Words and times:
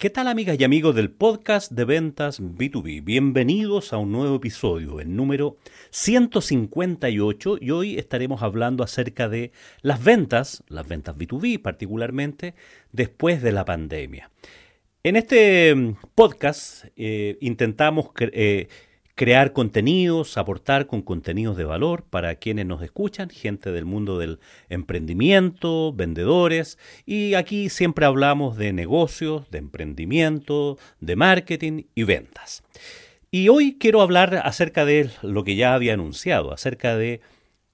¿qué 0.00 0.08
tal 0.08 0.28
amigas 0.28 0.58
y 0.58 0.64
amigos 0.64 0.94
del 0.94 1.10
podcast 1.10 1.72
de 1.72 1.84
ventas 1.84 2.40
B2B? 2.40 3.04
Bienvenidos 3.04 3.92
a 3.92 3.98
un 3.98 4.12
nuevo 4.12 4.36
episodio, 4.36 4.98
el 4.98 5.14
número 5.14 5.58
158, 5.90 7.58
y 7.60 7.70
hoy 7.70 7.98
estaremos 7.98 8.42
hablando 8.42 8.82
acerca 8.82 9.28
de 9.28 9.52
las 9.82 10.02
ventas, 10.02 10.64
las 10.68 10.88
ventas 10.88 11.18
B2B 11.18 11.60
particularmente, 11.60 12.54
después 12.92 13.42
de 13.42 13.52
la 13.52 13.66
pandemia. 13.66 14.30
En 15.02 15.16
este 15.16 15.74
mm, 15.74 15.96
podcast 16.14 16.86
eh, 16.96 17.36
intentamos 17.42 18.08
eh, 18.20 18.68
crear 19.20 19.52
contenidos, 19.52 20.38
aportar 20.38 20.86
con 20.86 21.02
contenidos 21.02 21.58
de 21.58 21.64
valor 21.64 22.04
para 22.08 22.36
quienes 22.36 22.64
nos 22.64 22.80
escuchan, 22.80 23.28
gente 23.28 23.70
del 23.70 23.84
mundo 23.84 24.18
del 24.18 24.38
emprendimiento, 24.70 25.92
vendedores, 25.92 26.78
y 27.04 27.34
aquí 27.34 27.68
siempre 27.68 28.06
hablamos 28.06 28.56
de 28.56 28.72
negocios, 28.72 29.50
de 29.50 29.58
emprendimiento, 29.58 30.78
de 31.00 31.16
marketing 31.16 31.82
y 31.94 32.04
ventas. 32.04 32.62
Y 33.30 33.50
hoy 33.50 33.76
quiero 33.78 34.00
hablar 34.00 34.40
acerca 34.42 34.86
de 34.86 35.10
lo 35.20 35.44
que 35.44 35.54
ya 35.54 35.74
había 35.74 35.92
anunciado, 35.92 36.50
acerca 36.54 36.96
de 36.96 37.20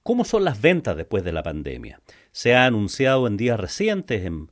cómo 0.03 0.25
son 0.25 0.43
las 0.43 0.59
ventas 0.59 0.97
después 0.97 1.23
de 1.23 1.31
la 1.31 1.43
pandemia. 1.43 2.01
Se 2.33 2.55
ha 2.55 2.65
anunciado 2.65 3.25
en 3.25 3.37
días 3.37 3.57
recientes, 3.57 4.25
en 4.25 4.51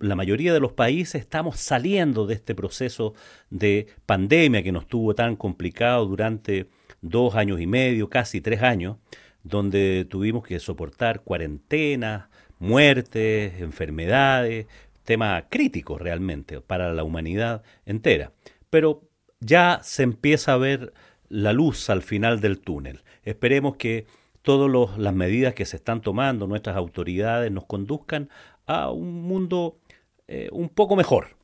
la 0.00 0.14
mayoría 0.14 0.52
de 0.52 0.60
los 0.60 0.72
países 0.72 1.20
estamos 1.20 1.60
saliendo 1.60 2.26
de 2.26 2.34
este 2.34 2.54
proceso 2.54 3.14
de 3.50 3.86
pandemia 4.06 4.62
que 4.62 4.72
nos 4.72 4.86
tuvo 4.86 5.14
tan 5.14 5.36
complicado 5.36 6.06
durante 6.06 6.68
dos 7.02 7.34
años 7.34 7.60
y 7.60 7.66
medio, 7.66 8.08
casi 8.08 8.40
tres 8.40 8.62
años, 8.62 8.96
donde 9.42 10.06
tuvimos 10.08 10.44
que 10.44 10.58
soportar 10.58 11.20
cuarentenas, 11.20 12.28
muertes, 12.58 13.60
enfermedades, 13.60 14.66
temas 15.04 15.44
críticos 15.50 16.00
realmente 16.00 16.60
para 16.62 16.92
la 16.94 17.04
humanidad 17.04 17.62
entera. 17.84 18.32
Pero 18.70 19.02
ya 19.40 19.80
se 19.82 20.02
empieza 20.02 20.54
a 20.54 20.58
ver 20.58 20.94
la 21.28 21.52
luz 21.52 21.90
al 21.90 22.02
final 22.02 22.40
del 22.40 22.60
túnel. 22.60 23.02
Esperemos 23.22 23.76
que 23.76 24.06
todas 24.40 24.98
las 24.98 25.14
medidas 25.14 25.54
que 25.54 25.64
se 25.64 25.76
están 25.76 26.00
tomando 26.00 26.46
nuestras 26.46 26.76
autoridades 26.76 27.50
nos 27.50 27.64
conduzcan 27.64 28.28
a 28.66 28.90
un 28.90 29.22
mundo 29.22 29.78
eh, 30.26 30.48
un 30.52 30.68
poco 30.68 30.96
mejor, 30.96 31.36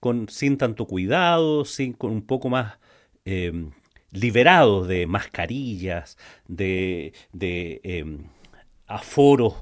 con, 0.00 0.28
sin 0.28 0.56
tanto 0.56 0.86
cuidado, 0.86 1.64
sin, 1.64 1.92
con 1.92 2.12
un 2.12 2.22
poco 2.22 2.48
más 2.48 2.78
eh, 3.24 3.52
liberados 4.10 4.88
de 4.88 5.06
mascarillas, 5.06 6.18
de, 6.46 7.12
em, 7.82 8.24
aforos 8.86 9.54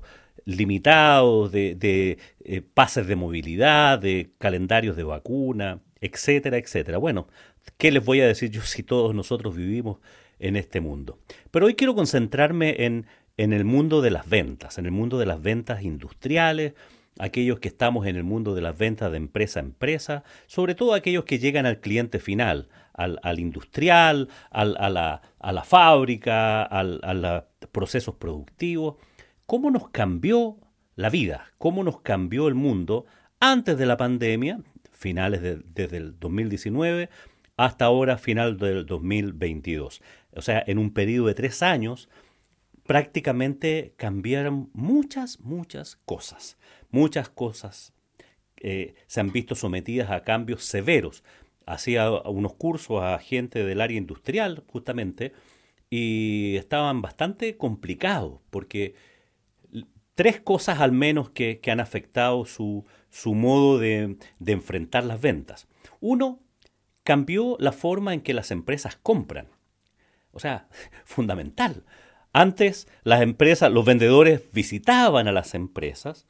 limitados, 0.44 1.52
de, 1.52 2.18
eh, 2.44 2.62
pases 2.62 3.06
de 3.06 3.16
movilidad, 3.16 3.98
de 3.98 4.30
calendarios 4.38 4.96
de 4.96 5.04
vacuna, 5.04 5.80
etcétera, 6.00 6.58
etcétera. 6.58 6.98
Bueno, 6.98 7.28
¿qué 7.76 7.90
les 7.92 8.04
voy 8.04 8.20
a 8.20 8.26
decir 8.26 8.50
yo 8.50 8.62
si 8.62 8.82
todos 8.82 9.14
nosotros 9.14 9.54
vivimos 9.54 9.98
en 10.38 10.56
este 10.56 10.80
mundo? 10.80 11.18
Pero 11.50 11.66
hoy 11.66 11.74
quiero 11.74 11.94
concentrarme 11.94 12.84
en, 12.84 13.06
en 13.36 13.52
el 13.52 13.64
mundo 13.64 14.00
de 14.00 14.10
las 14.10 14.28
ventas, 14.28 14.78
en 14.78 14.86
el 14.86 14.92
mundo 14.92 15.18
de 15.18 15.26
las 15.26 15.40
ventas 15.42 15.82
industriales, 15.82 16.74
aquellos 17.18 17.58
que 17.60 17.68
estamos 17.68 18.06
en 18.06 18.16
el 18.16 18.24
mundo 18.24 18.54
de 18.54 18.62
las 18.62 18.76
ventas 18.76 19.10
de 19.10 19.18
empresa 19.18 19.60
a 19.60 19.62
empresa, 19.62 20.24
sobre 20.46 20.74
todo 20.74 20.94
aquellos 20.94 21.24
que 21.24 21.38
llegan 21.38 21.66
al 21.66 21.80
cliente 21.80 22.18
final, 22.18 22.68
al, 22.94 23.38
industrial, 23.38 24.28
a, 24.50 24.64
la, 24.64 25.64
fábrica, 25.64 26.62
a 26.62 26.82
los 26.84 27.44
procesos 27.72 28.14
productivos. 28.16 28.96
¿Cómo 29.46 29.70
nos 29.70 29.88
cambió 29.90 30.58
la 30.96 31.10
vida? 31.10 31.52
¿Cómo 31.58 31.82
nos 31.82 32.00
cambió 32.00 32.46
el 32.46 32.54
mundo 32.54 33.06
antes 33.40 33.78
de 33.78 33.86
la 33.86 33.96
pandemia, 33.96 34.60
finales 34.92 35.40
de, 35.42 35.60
desde 35.64 35.96
el 35.96 36.18
2019 36.18 37.08
hasta 37.56 37.86
ahora, 37.86 38.18
final 38.18 38.58
del 38.58 38.86
2022? 38.86 40.02
O 40.36 40.42
sea, 40.42 40.62
en 40.66 40.78
un 40.78 40.92
periodo 40.92 41.26
de 41.26 41.34
tres 41.34 41.62
años, 41.62 42.08
prácticamente 42.90 43.94
cambiaron 43.96 44.68
muchas, 44.72 45.38
muchas 45.38 45.94
cosas 45.94 46.58
muchas 46.90 47.28
cosas 47.28 47.92
eh, 48.56 48.94
se 49.06 49.20
han 49.20 49.32
visto 49.32 49.54
sometidas 49.54 50.10
a 50.10 50.22
cambios 50.22 50.64
severos. 50.64 51.24
Hacía 51.66 52.10
unos 52.10 52.54
cursos 52.54 53.02
a 53.02 53.18
gente 53.18 53.64
del 53.64 53.80
área 53.80 53.96
industrial, 53.96 54.64
justamente, 54.66 55.32
y 55.88 56.56
estaban 56.56 57.00
bastante 57.00 57.56
complicados, 57.56 58.40
porque 58.50 58.94
tres 60.14 60.40
cosas 60.40 60.80
al 60.80 60.92
menos 60.92 61.30
que, 61.30 61.60
han 61.68 61.80
afectado 61.80 62.44
su, 62.44 62.84
su 63.08 63.34
modo 63.34 63.78
de, 63.78 64.16
de 64.40 64.52
enfrentar 64.52 65.04
las 65.04 65.20
ventas. 65.20 65.68
Uno, 66.00 66.40
cambió 67.04 67.56
la 67.60 67.72
forma 67.72 68.12
en 68.12 68.20
que 68.20 68.34
las 68.34 68.50
empresas 68.50 68.96
compran. 68.96 69.48
O 70.32 70.40
sea, 70.40 70.68
fundamental. 71.04 71.84
Antes 72.32 72.88
las 73.02 73.22
empresas, 73.22 73.72
los 73.72 73.84
vendedores 73.84 74.42
visitaban 74.52 75.28
a 75.28 75.32
las 75.32 75.54
empresas, 75.54 76.26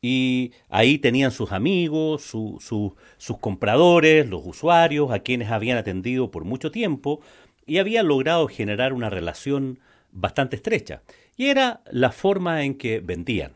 y 0.00 0.52
ahí 0.68 0.98
tenían 0.98 1.32
sus 1.32 1.52
amigos, 1.52 2.22
sus 2.22 3.38
compradores, 3.40 4.28
los 4.28 4.42
usuarios, 4.44 5.10
a 5.10 5.20
quienes 5.20 5.50
habían 5.50 5.76
atendido 5.76 6.30
por 6.30 6.44
mucho 6.44 6.70
tiempo 6.70 7.20
y 7.66 7.78
habían 7.78 8.06
logrado 8.06 8.46
generar 8.48 8.92
una 8.92 9.10
relación 9.10 9.80
bastante 10.12 10.56
estrecha. 10.56 11.02
Y 11.36 11.46
era 11.46 11.82
la 11.90 12.12
forma 12.12 12.64
en 12.64 12.76
que 12.76 13.00
vendían. 13.00 13.54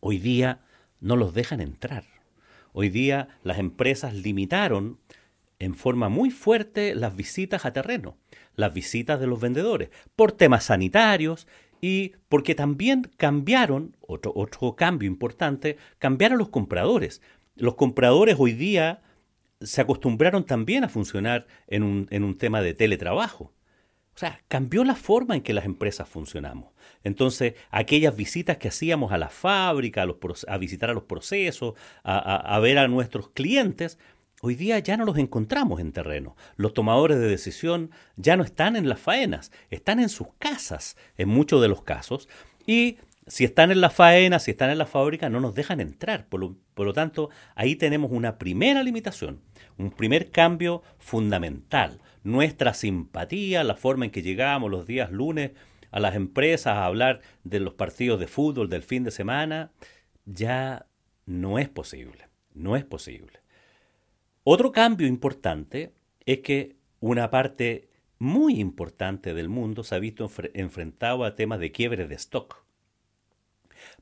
Hoy 0.00 0.18
día 0.18 0.60
no 1.00 1.16
los 1.16 1.34
dejan 1.34 1.60
entrar. 1.60 2.04
Hoy 2.72 2.88
día 2.88 3.28
las 3.42 3.58
empresas 3.58 4.14
limitaron 4.14 4.98
en 5.58 5.74
forma 5.74 6.08
muy 6.08 6.30
fuerte 6.30 6.94
las 6.94 7.14
visitas 7.14 7.64
a 7.64 7.72
terreno, 7.72 8.16
las 8.56 8.74
visitas 8.74 9.20
de 9.20 9.26
los 9.26 9.40
vendedores, 9.40 9.90
por 10.16 10.32
temas 10.32 10.64
sanitarios 10.64 11.46
y 11.80 12.12
porque 12.28 12.54
también 12.54 13.10
cambiaron, 13.16 13.96
otro, 14.00 14.32
otro 14.34 14.74
cambio 14.74 15.06
importante, 15.06 15.76
cambiaron 15.98 16.38
los 16.38 16.48
compradores. 16.48 17.22
Los 17.54 17.74
compradores 17.76 18.36
hoy 18.38 18.52
día 18.52 19.02
se 19.60 19.80
acostumbraron 19.80 20.44
también 20.44 20.84
a 20.84 20.88
funcionar 20.88 21.46
en 21.66 21.82
un, 21.82 22.08
en 22.10 22.24
un 22.24 22.36
tema 22.36 22.60
de 22.60 22.74
teletrabajo. 22.74 23.52
O 24.16 24.18
sea, 24.18 24.40
cambió 24.48 24.82
la 24.82 24.94
forma 24.94 25.36
en 25.36 25.42
que 25.42 25.52
las 25.52 25.66
empresas 25.66 26.08
funcionamos. 26.08 26.72
Entonces, 27.04 27.52
aquellas 27.70 28.16
visitas 28.16 28.56
que 28.56 28.68
hacíamos 28.68 29.12
a 29.12 29.18
la 29.18 29.28
fábrica, 29.28 30.02
a, 30.02 30.06
los, 30.06 30.16
a 30.48 30.56
visitar 30.56 30.88
a 30.88 30.94
los 30.94 31.02
procesos, 31.02 31.74
a, 32.02 32.58
ver 32.60 32.78
a 32.78 32.88
nuestros 32.88 33.28
clientes, 33.28 33.98
Hoy 34.42 34.54
día 34.54 34.78
ya 34.78 34.98
no 34.98 35.06
los 35.06 35.16
encontramos 35.16 35.80
en 35.80 35.92
terreno. 35.92 36.36
Los 36.56 36.74
tomadores 36.74 37.18
de 37.18 37.26
decisión 37.26 37.90
ya 38.16 38.36
no 38.36 38.44
están 38.44 38.76
en 38.76 38.88
las 38.88 39.00
faenas, 39.00 39.50
están 39.70 39.98
en 39.98 40.10
sus 40.10 40.28
casas 40.38 40.96
en 41.16 41.28
muchos 41.28 41.62
de 41.62 41.68
los 41.68 41.82
casos. 41.82 42.28
Y 42.66 42.98
si 43.26 43.44
están 43.44 43.70
en 43.70 43.80
la 43.80 43.88
faena, 43.88 44.38
si 44.38 44.50
están 44.50 44.70
en 44.70 44.78
la 44.78 44.86
fábrica, 44.86 45.30
no 45.30 45.40
nos 45.40 45.54
dejan 45.54 45.80
entrar. 45.80 46.28
Por 46.28 46.40
lo, 46.40 46.56
por 46.74 46.86
lo 46.86 46.92
tanto, 46.92 47.30
ahí 47.54 47.76
tenemos 47.76 48.12
una 48.12 48.38
primera 48.38 48.82
limitación, 48.82 49.40
un 49.78 49.90
primer 49.90 50.30
cambio 50.30 50.82
fundamental. 50.98 52.00
Nuestra 52.22 52.74
simpatía, 52.74 53.64
la 53.64 53.74
forma 53.74 54.04
en 54.04 54.10
que 54.10 54.22
llegamos 54.22 54.70
los 54.70 54.86
días 54.86 55.10
lunes 55.10 55.52
a 55.90 55.98
las 55.98 56.14
empresas 56.14 56.74
a 56.74 56.84
hablar 56.84 57.20
de 57.42 57.60
los 57.60 57.72
partidos 57.72 58.20
de 58.20 58.26
fútbol 58.26 58.68
del 58.68 58.82
fin 58.82 59.02
de 59.02 59.10
semana, 59.10 59.72
ya 60.26 60.86
no 61.24 61.58
es 61.58 61.70
posible. 61.70 62.28
No 62.52 62.76
es 62.76 62.84
posible. 62.84 63.45
Otro 64.48 64.70
cambio 64.70 65.08
importante 65.08 65.92
es 66.24 66.38
que 66.38 66.76
una 67.00 67.30
parte 67.30 67.88
muy 68.20 68.60
importante 68.60 69.34
del 69.34 69.48
mundo 69.48 69.82
se 69.82 69.96
ha 69.96 69.98
visto 69.98 70.30
enfrentado 70.54 71.24
a 71.24 71.34
temas 71.34 71.58
de 71.58 71.72
quiebre 71.72 72.06
de 72.06 72.14
stock 72.14 72.62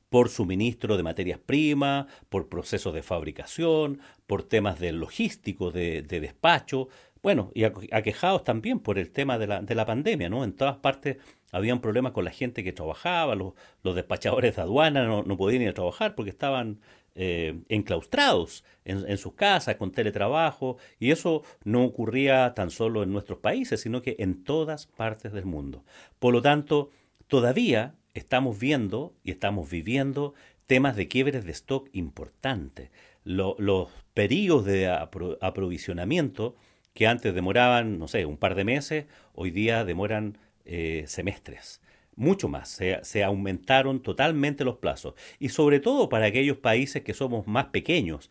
por 0.07 0.29
suministro 0.29 0.97
de 0.97 1.03
materias 1.03 1.39
primas, 1.39 2.05
por 2.29 2.47
procesos 2.47 2.93
de 2.93 3.01
fabricación, 3.01 4.01
por 4.27 4.43
temas 4.43 4.79
de 4.79 4.91
logístico, 4.91 5.71
de, 5.71 6.03
despacho, 6.03 6.89
bueno, 7.23 7.49
y 7.55 7.63
aquejados 7.63 8.43
también 8.43 8.79
por 8.79 8.99
el 8.99 9.09
tema 9.09 9.39
de 9.39 9.47
la, 9.47 9.61
de 9.63 9.73
la, 9.73 9.87
pandemia, 9.87 10.29
¿no? 10.29 10.43
En 10.43 10.53
todas 10.53 10.77
partes 10.77 11.17
habían 11.51 11.81
problemas 11.81 12.11
con 12.11 12.23
la 12.23 12.29
gente 12.29 12.63
que 12.63 12.71
trabajaba, 12.71 13.33
los, 13.33 13.53
los 13.81 13.95
despachadores 13.95 14.57
de 14.57 14.61
aduana 14.61 15.07
no, 15.07 15.23
no, 15.23 15.37
podían 15.37 15.63
ir 15.63 15.69
a 15.69 15.73
trabajar 15.73 16.13
porque 16.13 16.29
estaban 16.29 16.81
eh, 17.17 17.61
enclaustrados 17.69 18.65
en, 18.83 19.17
sus 19.17 19.33
casas 19.35 19.77
con 19.77 19.91
teletrabajo 19.91 20.77
y 20.99 21.11
eso 21.11 21.43
no 21.63 21.85
ocurría 21.85 22.53
tan 22.53 22.69
solo 22.69 23.03
en 23.03 23.13
nuestros 23.13 23.39
países, 23.39 23.79
sino 23.79 24.01
que 24.01 24.17
en 24.19 24.43
todas 24.43 24.85
partes 24.85 25.31
del 25.31 25.45
mundo. 25.45 25.85
Por 26.19 26.33
lo 26.33 26.41
tanto, 26.41 26.89
todavía 27.27 27.95
estamos 28.13 28.59
viendo 28.59 29.13
y 29.23 29.31
estamos 29.31 29.69
viviendo 29.69 30.33
temas 30.65 30.97
de 30.97 31.07
quiebres 31.07 31.45
de 31.45 31.51
stock 31.51 31.89
importantes. 31.93 32.91
los 33.23 33.89
periodos 34.13 34.65
de 34.65 34.87
aprovisionamiento 34.87 36.55
que 36.93 37.07
antes 37.07 37.33
demoraban, 37.33 37.97
no 37.97 38.07
sé, 38.09 38.25
un 38.25 38.37
par 38.37 38.55
de 38.55 38.65
meses, 38.65 39.05
hoy 39.33 39.51
día 39.51 39.85
demoran 39.85 40.37
eh, 40.65 41.05
semestres 41.07 41.81
mucho 42.15 42.47
más, 42.47 42.69
se, 43.03 43.23
aumentaron 43.23 44.01
totalmente 44.01 44.63
los 44.63 44.77
plazos. 44.77 45.15
Y 45.39 45.49
sobre 45.49 45.79
todo 45.79 46.09
para 46.09 46.27
aquellos 46.27 46.57
países 46.57 47.03
que 47.03 47.13
somos 47.13 47.47
más 47.47 47.67
pequeños. 47.67 48.29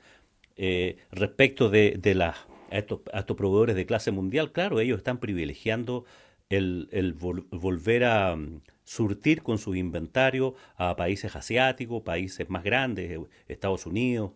eh, 0.57 0.99
respecto 1.11 1.69
de, 1.71 1.97
de 2.01 2.15
las, 2.15 2.37
a, 2.71 2.79
estos, 2.79 3.37
proveedores 3.37 3.77
de 3.77 3.87
clase 3.87 4.11
mundial, 4.11 4.53
claro, 4.53 4.81
ellos 4.81 4.99
están 4.99 5.19
privilegiando 5.19 6.05
el, 6.49 7.17
volver 7.51 8.05
a 8.05 8.37
mm, 8.37 8.63
surtir 8.85 9.43
con 9.43 9.59
su 9.59 9.75
inventario 9.75 10.55
a 10.77 10.97
países 10.97 11.35
asiáticos, 11.37 12.03
países 12.03 12.49
más 12.51 12.65
grandes, 12.65 13.11
eh, 13.11 13.21
Estados 13.49 13.87
Unidos, 13.87 14.33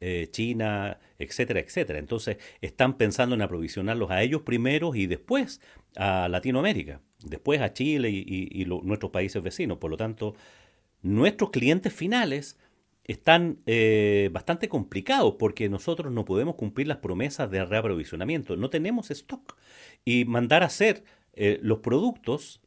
eh, 0.00 0.28
China, 0.30 0.98
etcétera, 1.18 1.60
etcétera. 1.60 1.98
Entonces 1.98 2.38
están 2.60 2.96
pensando 2.96 3.34
en 3.34 3.42
aprovisionarlos 3.42 4.10
a 4.10 4.22
ellos 4.22 4.42
primero 4.42 4.94
y 4.94 5.06
después 5.06 5.60
a 5.96 6.28
Latinoamérica, 6.28 7.00
después 7.24 7.60
a 7.60 7.72
Chile 7.72 8.10
y, 8.10 8.64
nuestros 8.66 9.10
países 9.12 9.42
vecinos. 9.42 9.78
Por 9.78 9.90
lo 9.90 9.96
tanto, 9.96 10.34
nuestros 11.02 11.50
clientes 11.50 11.92
finales 11.92 12.58
están 13.04 13.58
eh, 13.66 14.30
bastante 14.32 14.68
complicados 14.68 15.34
porque 15.38 15.68
nosotros 15.68 16.12
no 16.12 16.24
podemos 16.24 16.54
cumplir 16.54 16.86
las 16.86 16.98
promesas 16.98 17.50
de 17.50 17.64
reaprovisionamiento. 17.64 18.56
No 18.56 18.70
tenemos 18.70 19.10
stock. 19.10 19.56
Y 20.04 20.24
mandar 20.24 20.62
a 20.62 20.66
hacer 20.66 21.04
eh, 21.34 21.58
los 21.62 21.78
productos 21.78 22.60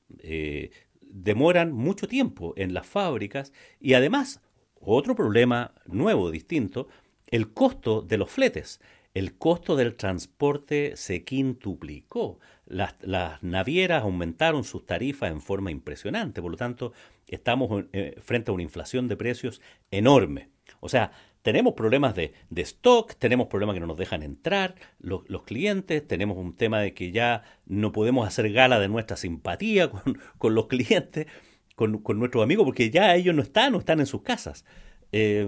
demoran 1.02 1.72
mucho 1.72 2.08
tiempo 2.08 2.54
en 2.58 2.74
las 2.74 2.86
fábricas 2.86 3.54
y 3.80 3.94
además, 3.94 4.42
otro 4.76 5.16
problema 5.16 5.74
nuevo, 5.86 6.30
distinto, 6.30 6.88
el 7.28 7.54
costo 7.54 8.02
de 8.02 8.18
los 8.18 8.30
fletes. 8.30 8.80
El 9.16 9.38
costo 9.38 9.78
del 9.78 9.96
transporte 9.96 10.98
se 10.98 11.24
quintuplicó. 11.24 12.38
Las, 12.66 12.96
navieras 13.42 14.04
aumentaron 14.04 14.66
sus 14.66 14.86
tarifas 14.86 15.32
en 15.32 15.42
forma 15.42 15.72
impresionante. 15.72 16.42
Por 16.42 16.52
lo 16.52 16.58
tanto, 16.58 16.92
estamos 17.26 17.86
eh, 17.94 18.16
frente 18.22 18.52
a 18.52 18.54
una 18.54 18.64
inflación 18.64 19.08
de 19.08 19.16
precios 19.16 19.62
enorme. 19.90 20.50
O 20.82 20.90
sea, 20.90 21.14
tenemos 21.44 21.76
problemas 21.76 22.14
de, 22.14 22.34
stock, 22.58 23.16
tenemos 23.16 23.48
problemas 23.48 23.76
que 23.76 23.80
no 23.80 23.88
nos 23.88 23.98
dejan 23.98 24.22
entrar 24.22 24.76
los, 25.00 25.24
clientes, 25.44 26.06
tenemos 26.06 26.38
un 26.38 26.54
tema 26.54 26.82
de 26.82 26.94
que 26.94 27.12
ya 27.12 27.44
no 27.66 27.94
podemos 27.94 28.28
hacer 28.28 28.52
gala 28.52 28.80
de 28.80 28.90
nuestra 28.90 29.16
simpatía 29.16 29.90
con, 30.38 30.56
los 30.56 30.68
clientes, 30.68 31.28
con, 31.76 32.02
nuestros 32.20 32.44
amigos, 32.44 32.66
porque 32.66 32.90
ya 32.90 33.16
ellos 33.16 33.34
no 33.34 33.44
están, 33.44 33.72
no 33.72 33.80
están 33.80 34.02
en 34.02 34.08
sus 34.08 34.24
casas. 34.24 34.66
Eh, 35.14 35.48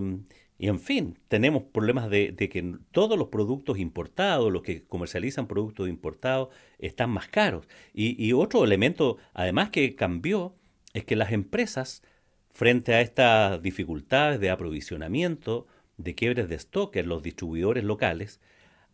y 0.60 0.70
en 0.70 0.80
fin, 0.80 1.20
tenemos 1.28 1.64
problemas 1.64 2.10
de, 2.10 2.36
que 2.36 2.76
todos 2.92 3.18
los 3.18 3.28
productos 3.28 3.78
importados, 3.78 4.52
los 4.52 4.64
que 4.64 4.84
comercializan 4.84 5.48
productos 5.48 5.88
importados, 5.88 6.50
están 6.80 7.12
más 7.12 7.28
caros. 7.28 7.68
Y, 7.94 8.34
otro 8.34 8.64
elemento, 8.64 9.18
además 9.34 9.70
que 9.70 9.96
cambió, 9.96 10.56
es 10.94 11.06
que 11.06 11.16
las 11.16 11.32
empresas, 11.32 12.02
frente 12.50 12.96
a 12.96 13.02
estas 13.02 13.62
dificultades 13.62 14.40
de 14.40 14.50
aprovisionamiento, 14.50 15.68
de 15.98 16.16
quiebres 16.16 16.50
de 16.50 16.56
stock 16.56 16.96
en 16.96 17.08
los 17.08 17.22
distribuidores 17.22 17.84
locales, 17.84 18.42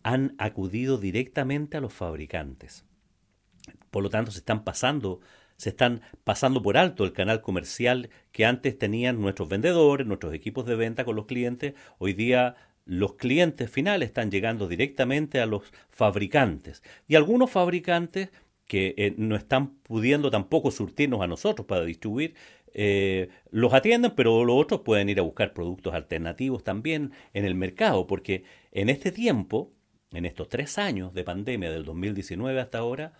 han 0.04 0.36
acudido 0.39 0.98
directamente 0.98 1.77
a 1.77 1.81
los 1.81 1.94
fabricantes. 1.94 2.86
Por 3.89 4.04
lo 4.04 4.10
tanto, 4.10 4.31
se 4.31 4.39
están 4.39 4.65
pasando 4.65 5.21
se 5.57 5.69
están 5.69 6.01
pasando 6.23 6.61
por 6.61 6.77
alto 6.77 7.03
el 7.03 7.13
canal 7.13 7.41
comercial 7.41 8.09
que 8.31 8.45
antes 8.45 8.77
tenían 8.77 9.21
nuestros 9.21 9.50
vendedores, 9.50 10.07
nuestros 10.07 10.33
equipos 10.33 10.65
de 10.65 10.75
venta 10.75 11.05
con 11.05 11.15
los 11.15 11.25
clientes. 11.25 11.73
Hoy 11.97 12.13
día 12.13 12.55
los 12.85 13.15
clientes 13.15 13.69
finales 13.69 14.07
están 14.07 14.31
llegando 14.31 14.67
directamente 14.67 15.39
a 15.39 15.45
los 15.45 15.63
fabricantes. 15.89 16.83
Y 17.07 17.15
algunos 17.15 17.50
fabricantes 17.50 18.29
que 18.67 18.94
eh, 18.97 19.13
no 19.17 19.35
están 19.35 19.75
pudiendo 19.83 20.31
tampoco 20.31 20.71
surtirnos 20.71 21.21
a 21.21 21.27
nosotros 21.27 21.67
para 21.67 21.85
distribuir, 21.85 22.33
eh, 22.73 23.29
los 23.51 23.73
atienden, 23.73 24.13
pero 24.15 24.44
los 24.44 24.59
otros 24.59 24.81
pueden 24.81 25.09
ir 25.09 25.19
a 25.19 25.23
buscar 25.23 25.53
productos 25.53 25.94
alternativos 25.94 26.63
también 26.63 27.11
en 27.33 27.45
el 27.45 27.55
mercado, 27.55 28.07
porque 28.07 28.45
en 28.71 28.89
este 28.89 29.11
tiempo, 29.11 29.71
en 30.11 30.25
estos 30.25 30.50
tres 30.50 30.77
años 30.77 31.13
de 31.13 31.23
pandemia 31.23 31.71
del 31.71 31.85
2019 31.85 32.59
hasta 32.59 32.79
ahora, 32.79 33.13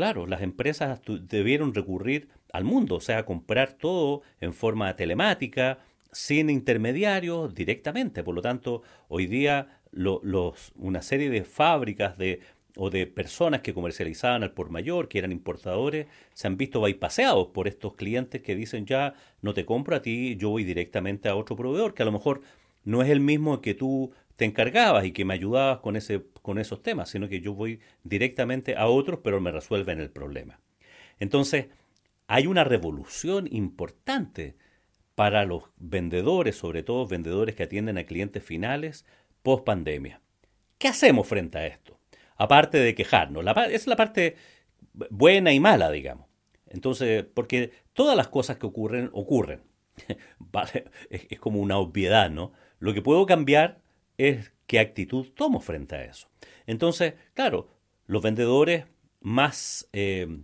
Claro, 0.00 0.26
las 0.26 0.40
empresas 0.40 0.98
debieron 1.28 1.74
recurrir 1.74 2.30
al 2.54 2.64
mundo, 2.64 2.94
o 2.94 3.00
sea, 3.02 3.26
comprar 3.26 3.74
todo 3.74 4.22
en 4.40 4.54
forma 4.54 4.96
telemática, 4.96 5.80
sin 6.10 6.48
intermediarios, 6.48 7.54
directamente. 7.54 8.24
Por 8.24 8.34
lo 8.34 8.40
tanto, 8.40 8.80
hoy 9.08 9.26
día 9.26 9.82
los, 9.92 10.72
una 10.76 11.02
serie 11.02 11.28
de 11.28 11.44
fábricas 11.44 12.16
de, 12.16 12.40
o 12.76 12.88
de 12.88 13.06
personas 13.06 13.60
que 13.60 13.74
comercializaban 13.74 14.42
al 14.42 14.52
por 14.52 14.70
mayor, 14.70 15.06
que 15.06 15.18
eran 15.18 15.32
importadores, 15.32 16.06
se 16.32 16.46
han 16.46 16.56
visto 16.56 16.80
bypaseados 16.80 17.48
por 17.48 17.68
estos 17.68 17.92
clientes 17.92 18.40
que 18.40 18.56
dicen 18.56 18.86
ya 18.86 19.12
no 19.42 19.52
te 19.52 19.66
compro 19.66 19.96
a 19.96 20.00
ti, 20.00 20.34
yo 20.36 20.48
voy 20.48 20.64
directamente 20.64 21.28
a 21.28 21.36
otro 21.36 21.56
proveedor, 21.56 21.92
que 21.92 22.04
a 22.04 22.06
lo 22.06 22.12
mejor 22.12 22.40
no 22.84 23.02
es 23.02 23.10
el 23.10 23.20
mismo 23.20 23.60
que 23.60 23.74
tú 23.74 24.12
te 24.40 24.46
encargabas 24.46 25.04
y 25.04 25.12
que 25.12 25.26
me 25.26 25.34
ayudabas 25.34 25.80
con, 25.80 25.96
ese, 25.96 26.24
con 26.40 26.58
esos 26.58 26.82
temas, 26.82 27.10
sino 27.10 27.28
que 27.28 27.42
yo 27.42 27.52
voy 27.52 27.78
directamente 28.04 28.74
a 28.74 28.86
otros, 28.86 29.20
pero 29.22 29.38
me 29.38 29.52
resuelven 29.52 30.00
el 30.00 30.08
problema. 30.08 30.60
Entonces, 31.18 31.66
hay 32.26 32.46
una 32.46 32.64
revolución 32.64 33.48
importante 33.52 34.56
para 35.14 35.44
los 35.44 35.64
vendedores, 35.76 36.56
sobre 36.56 36.82
todo 36.82 37.06
vendedores 37.06 37.54
que 37.54 37.64
atienden 37.64 37.98
a 37.98 38.04
clientes 38.04 38.42
finales 38.42 39.04
post 39.42 39.66
pandemia. 39.66 40.22
¿Qué 40.78 40.88
hacemos 40.88 41.28
frente 41.28 41.58
a 41.58 41.66
esto? 41.66 41.98
Aparte 42.36 42.78
de 42.78 42.94
quejarnos, 42.94 43.44
es 43.70 43.86
la 43.86 43.96
parte 43.96 44.36
buena 45.10 45.52
y 45.52 45.60
mala, 45.60 45.90
digamos. 45.90 46.26
Entonces, 46.66 47.26
porque 47.34 47.72
todas 47.92 48.16
las 48.16 48.28
cosas 48.28 48.56
que 48.56 48.64
ocurren, 48.64 49.10
ocurren. 49.12 49.60
es, 51.10 51.26
es 51.28 51.38
como 51.40 51.60
una 51.60 51.76
obviedad, 51.76 52.30
¿no? 52.30 52.52
Lo 52.78 52.94
que 52.94 53.02
puedo 53.02 53.26
cambiar 53.26 53.82
es 54.28 54.52
qué 54.66 54.78
actitud 54.78 55.26
tomo 55.34 55.60
frente 55.60 55.96
a 55.96 56.04
eso. 56.04 56.28
Entonces, 56.66 57.14
claro, 57.34 57.68
los 58.06 58.22
vendedores 58.22 58.84
más 59.20 59.88
eh, 59.92 60.42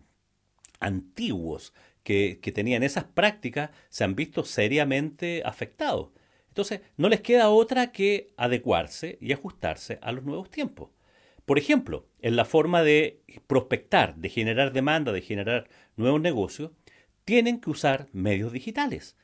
antiguos 0.81 1.73
que, 2.03 2.39
que, 2.41 2.53
tenían 2.53 2.83
esas 2.83 3.05
prácticas 3.05 3.71
se 3.89 4.05
han 4.05 4.15
visto 4.15 4.45
seriamente 4.45 5.43
afectados. 5.45 6.11
Entonces, 6.49 6.81
no 6.97 7.09
les 7.09 7.21
queda 7.21 7.51
otra 7.51 7.93
que 7.93 8.33
adecuarse 8.37 9.19
y 9.21 9.33
ajustarse 9.33 9.99
a 10.03 10.13
los 10.13 10.25
nuevos 10.25 10.51
tiempos. 10.51 10.91
Por 11.45 11.59
ejemplo, 11.59 12.09
en 12.21 12.35
la 12.35 12.45
forma 12.45 12.83
de 12.83 13.23
prospectar, 13.47 14.17
de 14.17 14.29
generar 14.29 14.73
demanda, 14.73 15.13
de 15.13 15.23
generar 15.23 15.69
nuevos 15.97 16.21
negocios, 16.21 16.73
tienen 17.25 17.61
que 17.61 17.71
usar 17.71 18.09
medios 18.13 18.53
digitales 18.53 19.17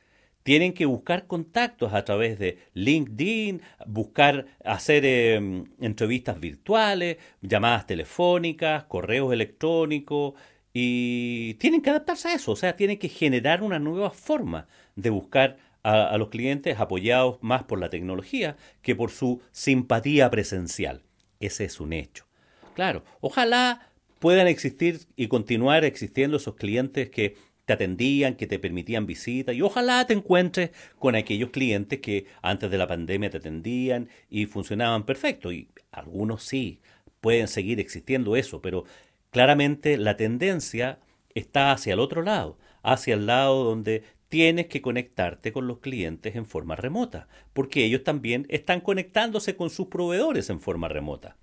tienen 0.43 0.73
que 0.73 0.87
buscar 0.87 1.27
contactos 1.27 1.93
a 1.93 2.05
través 2.05 2.39
de 2.39 2.59
LinkedIn, 2.75 3.63
buscar 3.87 4.47
hacer 4.65 5.05
em, 5.05 5.65
entrevistas 5.81 6.41
virtuales, 6.41 7.19
llamadas 7.41 7.87
telefónicas, 7.87 8.85
correos 8.85 9.33
electrónicos 9.33 10.35
y 10.73 11.55
tienen 11.55 11.83
que 11.83 11.91
adaptarse 11.91 12.29
a 12.29 12.35
eso, 12.35 12.53
o 12.53 12.57
sea, 12.57 12.77
tienen 12.77 12.99
que 12.99 13.09
generar 13.09 13.63
una 13.63 13.79
nueva 13.79 14.11
forma 14.11 14.67
de 14.97 15.11
buscar 15.11 15.59
a, 15.83 16.09
a 16.09 16.19
los 16.19 16.29
clientes 16.29 16.79
apoyados 16.81 17.39
más 17.41 17.65
por 17.65 17.79
la 17.79 17.91
tecnología 17.91 18.57
que 18.81 18.97
por 18.97 19.11
su 19.11 19.43
simpatía 19.53 20.31
presencial. 20.31 21.03
Ese 21.41 21.65
es 21.65 21.81
un 21.81 21.93
hecho. 21.93 22.27
Claro, 22.75 23.05
ojalá 23.21 23.91
puedan 24.19 24.47
existir 24.47 25.01
y 25.17 25.27
continuar 25.27 25.85
existiendo 25.85 26.37
esos 26.37 26.55
clientes 26.55 27.11
que 27.11 27.37
te 27.77 27.85
atendían, 27.85 28.35
que 28.35 28.47
te 28.47 28.59
permitían 28.59 29.07
visitas 29.07 29.55
y 29.55 29.63
ojalá 29.63 30.07
te 30.07 30.15
encuentres 30.15 30.71
con 30.99 31.15
aquellos 31.15 31.51
clientes 31.51 32.01
que 32.01 32.27
antes 32.43 32.71
de 32.71 32.79
la 32.79 32.87
pandemia 32.87 33.31
te 33.31 33.39
atendían 33.39 34.09
y 34.29 34.47
funcionaban 34.47 35.05
perfecto 35.05 35.53
y 35.53 35.69
algunos 35.91 36.45
sí, 36.45 36.81
pueden 37.21 37.49
seguir 37.49 37.81
existiendo 37.81 38.37
eso, 38.37 38.61
pero 38.61 38.85
claramente 39.31 39.97
la 39.97 40.17
tendencia 40.17 40.99
está 41.35 41.73
hacia 41.73 41.95
el 41.95 42.01
otro 42.01 42.23
lado, 42.23 42.59
hacia 42.83 43.15
el 43.15 43.27
lado 43.27 43.65
donde 43.65 44.03
tienes 44.29 44.67
que 44.67 44.83
conectarte 44.83 45.53
con 45.53 45.67
los 45.67 45.79
clientes 45.79 46.37
en 46.37 46.47
forma 46.47 46.77
remota, 46.77 47.29
porque 47.53 47.85
ellos 47.85 48.03
también 48.03 48.47
están 48.49 48.81
conectándose 48.81 49.57
con 49.57 49.71
sus 49.71 49.89
proveedores 49.89 50.51
en 50.51 50.61
forma 50.61 50.89
remota. 50.89 51.37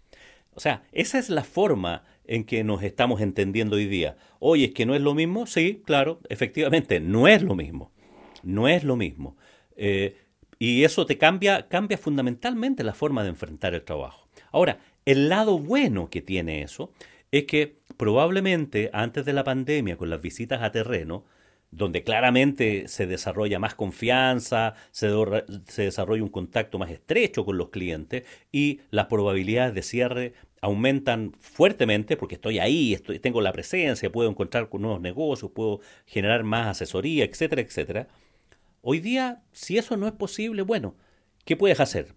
O 0.55 0.59
sea, 0.59 0.83
esa 0.91 1.19
es 1.19 1.29
la 1.29 1.43
forma 1.43 2.03
en 2.29 2.43
que 2.43 2.63
nos 2.63 2.83
estamos 2.83 3.21
entendiendo 3.21 3.75
hoy 3.75 3.87
día. 3.87 4.15
Oye, 4.37 4.65
¿es 4.65 4.71
que 4.71 4.85
no 4.85 4.93
es 4.93 5.01
lo 5.01 5.15
mismo? 5.15 5.47
Sí, 5.47 5.81
claro, 5.83 6.19
efectivamente, 6.29 6.99
no 6.99 7.27
es 7.27 7.41
lo 7.41 7.55
mismo. 7.55 7.91
No 8.43 8.67
es 8.67 8.83
lo 8.83 8.95
mismo. 8.95 9.35
Eh, 9.75 10.15
y 10.59 10.83
eso 10.83 11.07
te 11.07 11.17
cambia, 11.17 11.67
cambia 11.67 11.97
fundamentalmente 11.97 12.83
la 12.83 12.93
forma 12.93 13.23
de 13.23 13.29
enfrentar 13.29 13.73
el 13.73 13.81
trabajo. 13.81 14.27
Ahora, 14.51 14.77
el 15.05 15.27
lado 15.27 15.57
bueno 15.57 16.11
que 16.11 16.21
tiene 16.21 16.61
eso 16.61 16.91
es 17.31 17.45
que 17.45 17.79
probablemente 17.97 18.91
antes 18.93 19.25
de 19.25 19.33
la 19.33 19.43
pandemia, 19.43 19.97
con 19.97 20.11
las 20.11 20.21
visitas 20.21 20.61
a 20.61 20.71
terreno, 20.71 21.25
donde 21.71 22.03
claramente 22.03 22.87
se 22.87 23.07
desarrolla 23.07 23.59
más 23.59 23.73
confianza, 23.73 24.75
se, 24.91 25.09
se, 25.67 25.83
desarrolla 25.83 26.23
un 26.23 26.29
contacto 26.29 26.77
más 26.79 26.89
estrecho 26.89 27.45
con 27.45 27.57
los 27.57 27.69
clientes 27.69 28.25
y 28.51 28.81
las 28.91 29.05
probabilidades 29.05 29.73
de 29.73 29.81
cierre 29.81 30.33
aumentan 30.61 31.33
fuertemente 31.39 32.17
porque 32.17 32.35
estoy 32.35 32.59
ahí, 32.59 32.93
estoy, 32.93 33.19
tengo 33.19 33.41
la 33.41 33.51
presencia, 33.51 34.11
puedo 34.11 34.29
encontrar 34.29 34.69
con 34.69 34.81
nuevos 34.81 35.01
negocios, 35.01 35.51
puedo 35.51 35.79
generar 36.05 36.43
más 36.43 36.67
asesoría, 36.67 37.25
etcétera, 37.25 37.61
etcétera. 37.61 38.07
Hoy 38.81 38.99
día, 38.99 39.43
si 39.51 39.77
eso 39.77 39.97
no 39.97 40.07
es 40.07 40.13
posible, 40.13 40.61
bueno, 40.61 40.95
¿qué 41.45 41.57
puedes 41.57 41.79
hacer? 41.79 42.13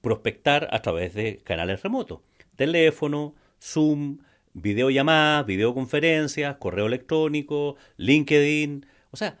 prospectar 0.00 0.68
a 0.70 0.80
través 0.82 1.14
de 1.14 1.38
canales 1.38 1.82
remotos. 1.82 2.20
Teléfono, 2.56 3.34
Zoom, 3.60 4.18
videollamadas, 4.52 5.46
videoconferencias, 5.46 6.56
correo 6.56 6.86
electrónico, 6.86 7.76
LinkedIn. 7.96 8.86
O 9.10 9.16
sea, 9.16 9.38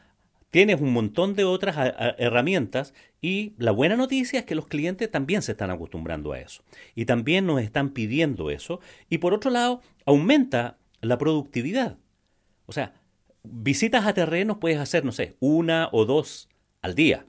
tienes 0.50 0.80
un 0.80 0.92
montón 0.92 1.34
de 1.34 1.44
otras 1.44 1.76
herramientas 2.18 2.94
y 3.20 3.54
la 3.58 3.72
buena 3.72 3.96
noticia 3.96 4.40
es 4.40 4.46
que 4.46 4.54
los 4.54 4.66
clientes 4.66 5.10
también 5.10 5.42
se 5.42 5.52
están 5.52 5.70
acostumbrando 5.70 6.32
a 6.32 6.40
eso 6.40 6.62
y 6.94 7.04
también 7.04 7.46
nos 7.46 7.60
están 7.60 7.90
pidiendo 7.90 8.50
eso 8.50 8.80
y 9.08 9.18
por 9.18 9.34
otro 9.34 9.50
lado 9.50 9.82
aumenta 10.06 10.78
la 11.00 11.18
productividad. 11.18 11.98
O 12.66 12.72
sea, 12.72 12.94
visitas 13.42 14.06
a 14.06 14.14
terrenos 14.14 14.58
puedes 14.58 14.78
hacer, 14.78 15.04
no 15.04 15.12
sé, 15.12 15.36
una 15.40 15.88
o 15.92 16.04
dos 16.04 16.48
al 16.82 16.94
día. 16.94 17.26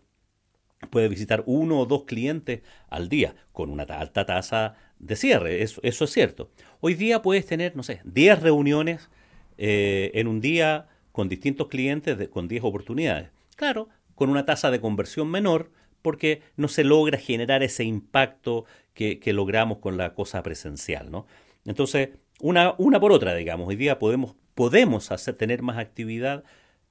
Puedes 0.90 1.10
visitar 1.10 1.44
uno 1.46 1.80
o 1.80 1.86
dos 1.86 2.04
clientes 2.06 2.62
al 2.90 3.10
día 3.10 3.36
con 3.52 3.70
una 3.70 3.84
alta 3.84 4.26
tasa 4.26 4.76
de 5.00 5.16
cierre, 5.16 5.64
eso, 5.64 5.82
es 5.84 5.98
cierto. 6.12 6.52
Hoy 6.82 6.94
día 6.94 7.22
puedes 7.22 7.46
tener, 7.46 7.76
no 7.76 7.84
sé, 7.84 8.02
10 8.04 8.42
reuniones 8.42 9.10
eh, 9.58 10.12
en 10.14 10.28
un 10.28 10.42
día 10.42 10.89
con 11.12 11.30
distintos 11.30 11.68
clientes 11.68 12.18
con 12.30 12.48
10 12.48 12.64
oportunidades. 12.64 13.30
Claro, 13.56 13.90
con 14.16 14.30
una 14.30 14.46
tasa 14.46 14.72
de 14.72 14.82
conversión 14.82 15.30
menor 15.30 15.72
porque 16.02 16.42
no 16.56 16.68
se 16.68 16.84
logra 16.84 17.18
generar 17.18 17.64
ese 17.64 17.84
impacto 17.84 18.66
que, 18.94 19.20
logramos 19.34 19.78
con 19.78 19.98
la 19.98 20.14
cosa 20.14 20.44
presencial, 20.44 21.10
¿no? 21.10 21.26
Entonces, 21.66 22.10
una, 22.42 22.76
una 22.78 23.00
por 23.00 23.12
otra, 23.12 23.34
digamos, 23.36 23.68
hoy 23.68 23.76
día 23.76 23.98
podemos, 23.98 24.36
podemos 24.56 25.12
hacer, 25.12 25.36
tener 25.36 25.62
más 25.62 25.78
actividad 25.78 26.44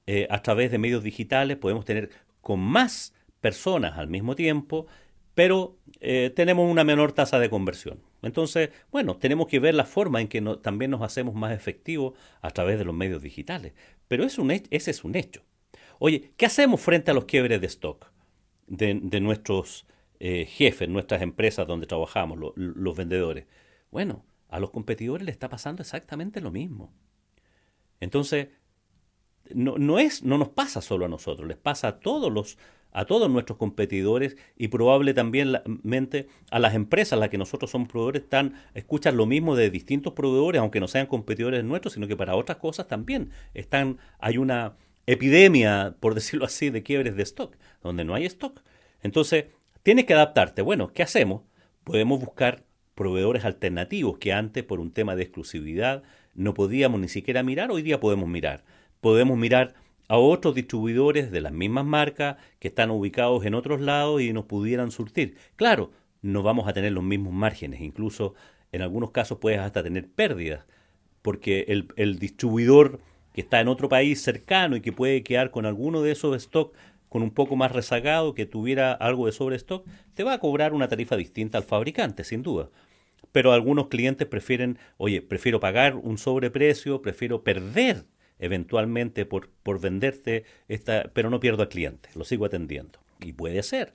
eh, 0.07 0.27
a 0.31 0.41
través 0.41 0.71
de 0.71 0.79
medios 0.79 1.03
digitales, 1.03 1.57
podemos 1.57 1.85
tener 1.85 2.09
con 2.41 2.59
más 2.59 3.13
personas 3.41 3.97
al 3.97 4.07
mismo 4.07 4.35
tiempo, 4.35 4.87
pero 5.39 5.77
eh, 6.01 6.33
tenemos 6.35 6.69
una 6.69 6.83
menor 6.83 7.13
tasa 7.13 7.39
de 7.39 7.49
conversión. 7.49 8.01
Entonces, 8.21 8.71
bueno, 8.91 9.15
tenemos 9.15 9.47
que 9.47 9.61
ver 9.61 9.73
la 9.73 9.85
forma 9.85 10.19
en 10.19 10.27
que 10.27 10.41
también 10.61 10.91
nos 10.91 11.01
hacemos 11.01 11.33
más 11.33 11.53
efectivos 11.53 12.13
a 12.41 12.51
través 12.51 12.77
de 12.77 12.83
los 12.83 12.93
medios 12.93 13.21
digitales. 13.21 13.71
Pero 14.09 14.25
es 14.25 14.37
un, 14.37 14.51
ese 14.51 14.91
es 14.91 15.05
un 15.05 15.15
hecho. 15.15 15.43
Oye, 15.97 16.33
¿qué 16.35 16.45
hacemos 16.45 16.81
frente 16.81 17.11
a 17.11 17.13
los 17.13 17.23
quiebres 17.23 17.61
de 17.61 17.67
stock 17.67 18.11
de, 18.67 18.95
nuestros 19.21 19.87
eh, 20.19 20.45
jefes, 20.45 20.89
nuestras 20.89 21.21
empresas 21.21 21.65
donde 21.65 21.87
trabajamos, 21.87 22.37
los 22.57 22.97
vendedores? 22.97 23.45
Bueno, 23.91 24.25
a 24.49 24.59
los 24.59 24.71
competidores 24.71 25.25
les 25.25 25.35
está 25.35 25.47
pasando 25.47 25.81
exactamente 25.81 26.41
lo 26.41 26.51
mismo. 26.51 26.91
Entonces, 28.01 28.49
no, 29.51 29.77
no, 29.77 29.99
es, 29.99 30.21
no 30.21 30.37
nos 30.37 30.49
pasa 30.49 30.81
solo 30.81 31.05
a 31.05 31.07
nosotros, 31.07 31.47
les 31.47 31.55
pasa 31.55 31.87
a 31.87 31.99
todos 32.01 32.29
los 32.29 32.57
a 32.91 33.05
todos 33.05 33.29
nuestros 33.29 33.57
competidores 33.57 34.37
y 34.57 34.69
probable 34.69 35.13
también 35.13 35.55
a 36.51 36.59
las 36.59 36.73
empresas 36.73 37.13
a 37.13 37.15
las 37.17 37.29
que 37.29 37.37
nosotros 37.37 37.71
somos 37.71 37.87
proveedores 37.89 38.23
están, 38.23 38.55
escuchan 38.73 39.17
lo 39.17 39.25
mismo 39.25 39.55
de 39.55 39.69
distintos 39.69 40.13
proveedores, 40.13 40.59
aunque 40.59 40.79
no 40.79 40.87
sean 40.87 41.05
competidores 41.05 41.63
nuestros, 41.63 41.93
sino 41.93 42.07
que 42.07 42.17
para 42.17 42.35
otras 42.35 42.57
cosas 42.57 42.87
también 42.87 43.31
están, 43.53 43.97
hay 44.19 44.37
una 44.37 44.73
epidemia, 45.05 45.95
por 45.99 46.15
decirlo 46.15 46.45
así, 46.45 46.69
de 46.69 46.83
quiebres 46.83 47.15
de 47.15 47.23
stock, 47.23 47.55
donde 47.81 48.03
no 48.03 48.15
hay 48.15 48.25
stock. 48.25 48.61
Entonces, 49.01 49.45
tienes 49.83 50.05
que 50.05 50.13
adaptarte. 50.13 50.61
Bueno, 50.61 50.93
¿qué 50.93 51.03
hacemos? 51.03 51.43
Podemos 51.83 52.19
buscar 52.19 52.63
proveedores 52.95 53.45
alternativos 53.45 54.17
que 54.17 54.33
antes, 54.33 54.63
por 54.63 54.79
un 54.79 54.91
tema 54.91 55.15
de 55.15 55.23
exclusividad, 55.23 56.03
no 56.35 56.53
podíamos 56.53 56.99
ni 56.99 57.07
siquiera 57.07 57.43
mirar, 57.43 57.71
hoy 57.71 57.81
día 57.81 57.99
podemos 57.99 58.27
mirar. 58.27 58.63
Podemos 59.01 59.37
mirar 59.37 59.73
a 60.09 60.17
otros 60.17 60.55
distribuidores 60.55 61.31
de 61.31 61.39
las 61.39 61.53
mismas 61.53 61.85
marcas 61.85 62.37
que 62.57 62.67
están 62.67 62.89
ubicados 62.89 63.45
en 63.45 63.53
otros 63.53 63.79
lados 63.79 64.21
y 64.21 64.33
nos 64.33 64.45
pudieran 64.45 64.91
surtir. 64.91 65.37
Claro, 65.55 65.91
no 66.23 66.41
vamos 66.41 66.67
a 66.67 66.73
tener 66.73 66.91
los 66.91 67.03
mismos 67.03 67.31
márgenes, 67.31 67.79
incluso 67.79 68.33
en 68.71 68.81
algunos 68.81 69.11
casos 69.11 69.37
puedes 69.37 69.59
hasta 69.59 69.83
tener 69.83 70.09
pérdidas, 70.09 70.65
porque 71.21 71.85
el, 71.95 72.19
distribuidor 72.19 72.99
que 73.33 73.41
está 73.41 73.61
en 73.61 73.67
otro 73.67 73.87
país 73.87 74.21
cercano 74.21 74.75
y 74.75 74.81
que 74.81 74.91
puede 74.91 75.23
quedar 75.23 75.51
con 75.51 75.67
alguno 75.67 76.01
de 76.01 76.11
esos 76.11 76.35
stock 76.35 76.75
con 77.07 77.21
un 77.21 77.31
poco 77.31 77.55
más 77.55 77.71
rezagado, 77.71 78.33
que 78.33 78.47
tuviera 78.47 78.93
algo 78.93 79.27
de 79.27 79.31
sobrestock, 79.31 79.87
te 80.13 80.23
va 80.23 80.33
a 80.33 80.39
cobrar 80.39 80.73
una 80.73 80.87
tarifa 80.87 81.17
distinta 81.17 81.57
al 81.57 81.63
fabricante, 81.63 82.23
sin 82.23 82.43
duda. 82.43 82.69
Pero 83.31 83.51
algunos 83.51 83.87
clientes 83.87 84.27
prefieren, 84.27 84.77
oye, 84.97 85.21
prefiero 85.21 85.59
pagar 85.59 85.95
un 85.95 86.17
sobreprecio, 86.17 87.01
prefiero 87.01 87.43
perder 87.43 88.05
eventualmente 88.39 89.25
por, 89.25 89.49
por 89.63 89.79
venderte, 89.79 90.45
esta, 90.67 91.11
pero 91.13 91.29
no 91.29 91.39
pierdo 91.39 91.61
al 91.61 91.69
cliente, 91.69 92.09
lo 92.15 92.23
sigo 92.23 92.45
atendiendo. 92.45 92.99
Y 93.19 93.33
puede 93.33 93.61
ser. 93.63 93.93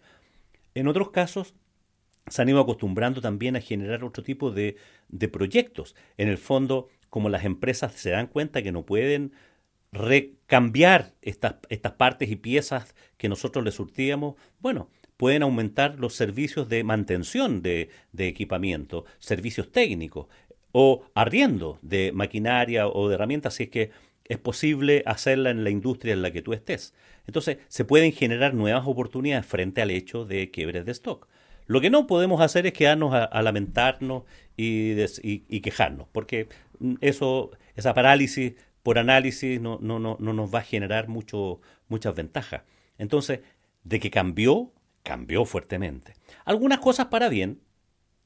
En 0.75 0.87
otros 0.87 1.11
casos, 1.11 1.55
se 2.29 2.43
han 2.43 2.49
ido 2.49 2.61
acostumbrando 2.61 3.21
también 3.21 3.57
a 3.57 3.61
generar 3.61 4.05
otro 4.05 4.23
tipo 4.23 4.51
de, 4.51 4.77
de 5.09 5.29
proyectos. 5.29 5.95
En 6.17 6.29
el 6.29 6.39
fondo, 6.39 6.89
como 7.11 7.29
las 7.29 7.45
empresas 7.45 7.93
se 7.95 8.11
dan 8.11 8.27
cuenta 8.27 8.63
que 8.63 8.73
no 8.73 8.85
pueden 8.85 9.33
recambiar 9.93 11.15
estas, 11.23 11.57
estas 11.69 11.93
partes 11.93 12.31
y 12.31 12.37
piezas 12.37 12.95
que 13.17 13.29
nosotros 13.29 13.65
les 13.65 13.75
surtíamos, 13.75 14.35
bueno, 14.61 14.89
pueden 15.17 15.45
aumentar 15.45 15.99
los 16.01 16.15
servicios 16.15 16.69
de 16.69 16.83
mantención 16.83 17.63
de, 17.63 17.89
de, 18.13 18.27
equipamiento, 18.27 19.05
servicios 19.19 19.71
técnicos 19.71 20.27
o 20.73 21.05
arriendo 21.15 21.79
de 21.83 22.11
maquinaria 22.13 22.89
o 22.89 23.09
de 23.09 23.15
herramientas, 23.15 23.55
si 23.55 23.65
es 23.65 23.69
que 23.71 23.91
es 24.27 24.39
posible 24.39 25.03
hacerla 25.07 25.51
en 25.51 25.65
la 25.65 25.71
industria 25.71 26.13
en 26.13 26.23
la 26.23 26.31
que 26.31 26.43
tú 26.43 26.53
estés. 26.53 26.95
Entonces, 27.27 27.59
se 27.69 27.85
pueden 27.85 28.13
generar 28.13 28.55
nuevas 28.55 28.87
oportunidades 28.87 29.47
frente 29.47 29.83
al 29.83 29.91
hecho 29.91 30.25
de 30.25 30.51
quiebres 30.51 30.85
de 30.85 30.93
stock. 30.93 31.29
Lo 31.67 31.81
que 31.81 31.91
no 31.91 32.07
podemos 32.07 32.41
hacer 32.41 32.67
es 32.67 32.75
quedarnos 32.75 33.15
a, 33.15 33.43
lamentarnos 33.43 34.25
y, 34.57 34.95
y, 35.23 35.61
quejarnos, 35.61 36.09
porque 36.13 36.49
eso, 37.01 37.53
esa 37.75 37.95
parálisis 37.95 38.55
por 38.83 38.99
análisis 38.99 39.61
no, 39.63 39.79
no, 39.81 39.99
no, 39.99 40.19
no 40.21 40.33
nos 40.35 40.55
va 40.55 40.59
a 40.59 40.63
generar 40.63 41.09
mucho, 41.09 41.61
muchas 41.89 42.15
ventajas. 42.15 42.63
Entonces, 42.99 43.41
de 43.83 43.99
que 43.99 44.11
cambió, 44.11 44.73
cambió 45.03 45.47
fuertemente. 45.47 46.15
Algunas 46.45 46.81
cosas 46.81 47.07
para 47.07 47.31
bien, 47.31 47.61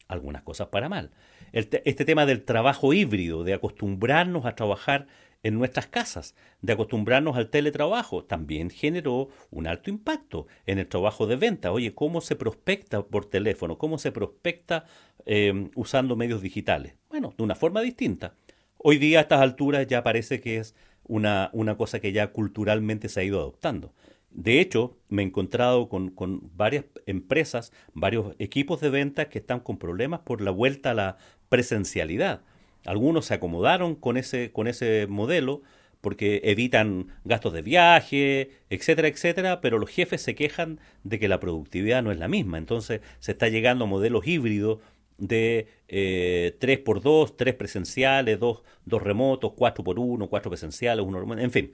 algunas 0.08 0.42
cosas 0.42 0.68
para 0.68 0.88
mal. 0.88 1.12
este 1.52 2.04
tema 2.04 2.26
del 2.26 2.44
trabajo 2.44 2.92
híbrido, 2.92 3.44
de 3.44 3.54
acostumbrarnos 3.54 4.46
a 4.46 4.56
trabajar 4.56 5.06
en 5.42 5.54
nuestras 5.54 5.86
casas, 5.86 6.34
de 6.62 6.72
acostumbrarnos 6.72 7.36
al 7.36 7.50
teletrabajo, 7.50 8.24
también 8.24 8.70
generó 8.70 9.28
un 9.50 9.66
alto 9.66 9.90
impacto 9.90 10.46
en 10.66 10.78
el 10.78 10.88
trabajo 10.88 11.26
de 11.26 11.36
venta. 11.36 11.72
Oye, 11.72 11.94
¿cómo 11.94 12.20
se 12.20 12.36
prospecta 12.36 13.02
por 13.06 13.26
teléfono? 13.26 13.78
¿Cómo 13.78 13.98
se 13.98 14.12
prospecta 14.12 14.84
eh, 15.26 15.70
usando 15.76 16.16
medios 16.16 16.42
digitales? 16.42 16.94
Bueno, 17.08 17.34
de 17.36 17.44
una 17.44 17.54
forma 17.54 17.80
distinta. 17.80 18.34
Hoy 18.78 18.98
día 18.98 19.18
a 19.18 19.22
estas 19.22 19.40
alturas 19.40 19.86
ya 19.86 20.02
parece 20.02 20.40
que 20.40 20.58
es 20.58 20.74
una, 21.04 21.50
una 21.52 21.76
cosa 21.76 22.00
que 22.00 22.12
ya 22.12 22.32
culturalmente 22.32 23.08
se 23.08 23.20
ha 23.20 23.24
ido 23.24 23.38
adoptando. 23.38 23.92
De 24.30 24.60
hecho, 24.60 24.98
me 25.08 25.22
he 25.22 25.26
encontrado 25.26 25.88
con, 25.88 26.10
con, 26.10 26.50
varias 26.54 26.84
empresas, 27.06 27.72
varios 27.94 28.34
equipos 28.38 28.80
de 28.80 28.90
ventas 28.90 29.28
que 29.28 29.38
están 29.38 29.60
con 29.60 29.78
problemas 29.78 30.20
por 30.20 30.40
la 30.40 30.50
vuelta 30.50 30.90
a 30.90 30.94
la 30.94 31.16
presencialidad. 31.48 32.42
Algunos 32.88 33.26
se 33.26 33.34
acomodaron 33.34 33.94
con 33.94 34.16
ese, 34.16 34.50
con 34.50 34.66
ese 34.66 35.06
modelo 35.08 35.60
porque 36.00 36.40
evitan 36.44 37.08
gastos 37.24 37.52
de 37.52 37.60
viaje, 37.60 38.50
etcétera, 38.70 39.08
etcétera, 39.08 39.60
pero 39.60 39.78
los 39.78 39.90
jefes 39.90 40.22
se 40.22 40.34
quejan 40.34 40.80
de 41.04 41.18
que 41.18 41.28
la 41.28 41.38
productividad 41.38 42.02
no 42.02 42.12
es 42.12 42.18
la 42.18 42.28
misma. 42.28 42.56
Entonces 42.56 43.02
se 43.18 43.32
está 43.32 43.48
llegando 43.48 43.84
a 43.84 43.88
modelos 43.88 44.26
híbridos 44.26 44.78
de 45.18 45.66
eh, 45.88 46.56
3 46.60 46.78
por 46.78 47.02
2, 47.02 47.36
3 47.36 47.54
presenciales, 47.56 48.40
2, 48.40 48.62
remotos, 49.02 49.52
4 49.54 49.84
por 49.84 49.98
1, 49.98 50.26
4 50.28 50.50
presenciales, 50.50 51.04
1 51.04 51.20
remoto, 51.20 51.40
en 51.42 51.50
fin. 51.50 51.72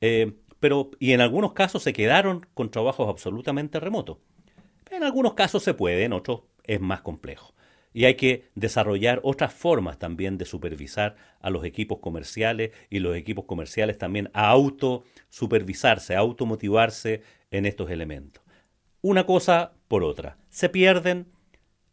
Eh, 0.00 0.32
pero, 0.58 0.90
y 0.98 1.12
en 1.12 1.20
algunos 1.20 1.52
casos 1.52 1.82
se 1.82 1.92
quedaron 1.92 2.46
con 2.54 2.70
trabajos 2.70 3.10
absolutamente 3.10 3.78
remotos. 3.78 4.18
En 4.90 5.02
algunos 5.02 5.34
casos 5.34 5.62
se 5.62 5.74
puede, 5.74 6.04
en 6.04 6.14
otros 6.14 6.44
es 6.64 6.80
más 6.80 7.02
complejo. 7.02 7.52
Y 7.96 8.04
hay 8.04 8.16
que 8.16 8.44
desarrollar 8.54 9.20
otras 9.22 9.54
formas 9.54 9.98
también 9.98 10.36
de 10.36 10.44
supervisar 10.44 11.16
a 11.40 11.48
los 11.48 11.64
equipos 11.64 11.98
comerciales 12.00 12.72
y 12.90 12.98
los 12.98 13.16
equipos 13.16 13.46
comerciales 13.46 13.96
también 13.96 14.28
a 14.34 14.50
autosupervisarse, 14.50 16.14
a 16.14 16.18
automotivarse 16.18 17.22
en 17.50 17.64
estos 17.64 17.90
elementos. 17.90 18.44
Una 19.00 19.24
cosa 19.24 19.72
por 19.88 20.04
otra. 20.04 20.36
Se 20.50 20.68
pierden 20.68 21.28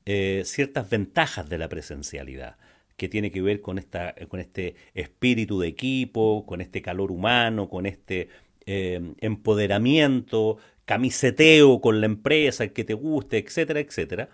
eh, 0.03 0.41
ciertas 0.43 0.89
ventajas 0.89 1.47
de 1.47 1.57
la 1.57 1.69
presencialidad 1.69 2.57
que 2.97 3.07
tiene 3.07 3.31
que 3.31 3.41
ver 3.41 3.61
con, 3.61 3.79
esta, 3.79 4.13
con 4.27 4.41
este 4.41 4.75
espíritu 4.93 5.61
de 5.61 5.69
equipo, 5.69 6.45
con 6.45 6.59
este 6.59 6.81
calor 6.81 7.13
humano, 7.13 7.69
con 7.69 7.85
este 7.85 8.27
eh, 8.65 8.99
empoderamiento, 9.21 10.57
camiseteo 10.83 11.79
con 11.79 12.01
la 12.01 12.07
empresa, 12.07 12.65
el 12.65 12.73
que 12.73 12.83
te 12.83 12.93
guste, 12.93 13.37
etcétera, 13.37 13.79
etcétera. 13.79 14.27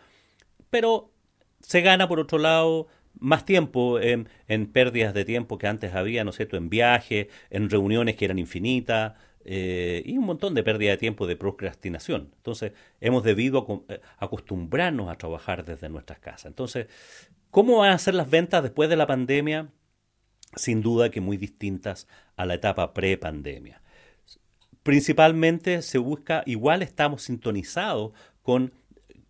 Pero 0.72 1.12
se 1.62 1.82
gana, 1.82 2.08
por 2.08 2.20
otro 2.20 2.38
lado, 2.38 2.88
más 3.20 3.46
tiempo 3.46 4.00
en, 4.00 4.28
pérdidas 4.72 5.14
de 5.14 5.26
tiempo 5.26 5.58
que 5.58 5.68
antes 5.68 5.94
había, 5.94 6.24
¿no 6.24 6.32
es 6.32 6.38
cierto?, 6.38 6.58
en 6.58 6.70
viajes, 6.70 7.28
en 7.50 7.70
reuniones 7.70 8.16
que 8.16 8.26
eran 8.26 8.40
infinitas, 8.40 9.14
eh, 9.46 10.04
y 10.06 10.18
un 10.18 10.26
montón 10.26 10.54
de 10.54 10.64
pérdida 10.64 10.92
de 10.92 10.98
tiempo 10.98 11.26
de 11.28 11.36
procrastinación. 11.36 12.32
Entonces, 12.36 12.74
hemos 13.02 13.24
debido 13.24 13.86
eh, 13.90 14.02
acostumbrarnos 14.18 15.10
a 15.10 15.18
trabajar 15.18 15.66
desde 15.66 15.90
nuestras 15.90 16.20
casas. 16.20 16.46
Entonces, 16.46 16.88
¿cómo 17.50 17.78
van 17.78 17.92
a 17.92 17.98
ser 17.98 18.16
las 18.16 18.30
ventas 18.30 18.64
después 18.64 18.90
de 18.90 18.96
la 18.96 19.08
pandemia? 19.08 19.70
Sin 20.56 20.82
duda 20.82 21.10
que 21.10 21.22
muy 21.22 21.38
distintas 21.38 22.08
a 22.36 22.46
la 22.46 22.56
etapa 22.56 22.94
pre-pandemia. 22.94 23.82
Principalmente 24.84 25.82
se 25.82 25.98
busca, 25.98 26.44
igual 26.46 26.82
estamos 26.82 27.24
sintonizados 27.24 28.14
con 28.42 28.74